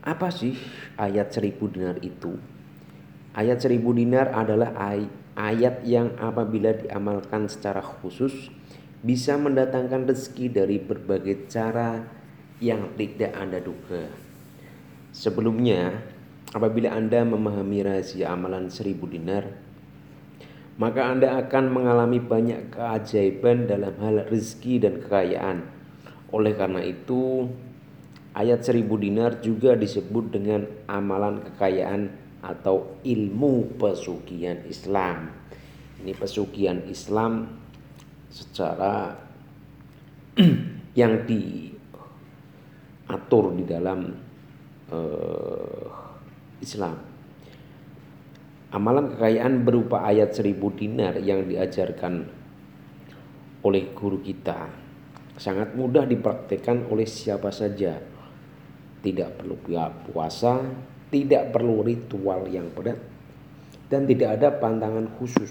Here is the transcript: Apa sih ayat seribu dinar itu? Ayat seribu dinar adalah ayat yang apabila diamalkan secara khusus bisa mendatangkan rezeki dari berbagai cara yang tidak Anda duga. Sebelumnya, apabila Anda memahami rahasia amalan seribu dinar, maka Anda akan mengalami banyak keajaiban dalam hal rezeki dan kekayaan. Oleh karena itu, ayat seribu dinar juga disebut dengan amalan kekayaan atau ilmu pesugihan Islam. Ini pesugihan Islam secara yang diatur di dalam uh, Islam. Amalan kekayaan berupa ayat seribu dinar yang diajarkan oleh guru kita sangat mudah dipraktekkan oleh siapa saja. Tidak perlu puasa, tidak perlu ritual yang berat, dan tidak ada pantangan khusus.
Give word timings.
Apa 0.00 0.32
sih 0.32 0.56
ayat 0.96 1.28
seribu 1.28 1.68
dinar 1.68 2.00
itu? 2.00 2.40
Ayat 3.36 3.60
seribu 3.60 3.92
dinar 3.92 4.32
adalah 4.32 4.72
ayat 5.36 5.84
yang 5.84 6.16
apabila 6.16 6.72
diamalkan 6.72 7.52
secara 7.52 7.84
khusus 7.84 8.48
bisa 9.04 9.36
mendatangkan 9.36 10.08
rezeki 10.08 10.46
dari 10.56 10.76
berbagai 10.80 11.48
cara 11.52 12.00
yang 12.64 12.96
tidak 12.96 13.32
Anda 13.36 13.60
duga. 13.60 14.08
Sebelumnya, 15.12 16.00
apabila 16.56 16.96
Anda 16.96 17.20
memahami 17.24 17.84
rahasia 17.84 18.32
amalan 18.32 18.72
seribu 18.72 19.04
dinar, 19.04 19.52
maka 20.80 21.12
Anda 21.12 21.44
akan 21.44 21.76
mengalami 21.76 22.24
banyak 22.24 22.72
keajaiban 22.72 23.68
dalam 23.68 24.00
hal 24.00 24.24
rezeki 24.32 24.80
dan 24.80 24.94
kekayaan. 25.04 25.58
Oleh 26.32 26.56
karena 26.56 26.80
itu, 26.84 27.52
ayat 28.34 28.62
seribu 28.62 28.94
dinar 29.00 29.42
juga 29.42 29.74
disebut 29.74 30.30
dengan 30.30 30.62
amalan 30.86 31.42
kekayaan 31.42 32.10
atau 32.40 32.96
ilmu 33.04 33.76
pesugihan 33.76 34.64
Islam. 34.64 35.28
Ini 36.00 36.16
pesugihan 36.16 36.80
Islam 36.88 37.60
secara 38.32 39.12
yang 41.00 41.26
diatur 41.28 41.84
di 43.52 43.64
dalam 43.68 44.14
uh, 44.88 45.84
Islam. 46.62 46.96
Amalan 48.70 49.18
kekayaan 49.18 49.66
berupa 49.66 50.06
ayat 50.06 50.30
seribu 50.30 50.70
dinar 50.70 51.18
yang 51.18 51.42
diajarkan 51.44 52.22
oleh 53.60 53.92
guru 53.92 54.22
kita 54.24 54.70
sangat 55.40 55.72
mudah 55.72 56.04
dipraktekkan 56.04 56.84
oleh 56.92 57.08
siapa 57.08 57.48
saja. 57.48 57.96
Tidak 59.00 59.40
perlu 59.40 59.56
puasa, 60.08 60.60
tidak 61.08 61.50
perlu 61.56 61.80
ritual 61.80 62.46
yang 62.46 62.68
berat, 62.70 63.00
dan 63.88 64.04
tidak 64.06 64.38
ada 64.38 64.48
pantangan 64.54 65.08
khusus. 65.18 65.50